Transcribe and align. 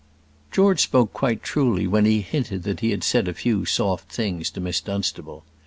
George 0.51 0.79
spoke 0.79 1.13
quite 1.13 1.43
truly 1.43 1.85
when 1.85 2.05
he 2.05 2.21
hinted 2.21 2.63
that 2.63 2.79
he 2.79 2.89
had 2.89 3.03
said 3.03 3.27
a 3.27 3.35
few 3.35 3.65
soft 3.65 4.11
things 4.11 4.49
to 4.49 4.59
Miss 4.59 4.81
Dunstable. 4.81 5.43